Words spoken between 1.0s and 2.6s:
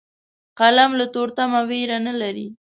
تورتمه ویره نه لري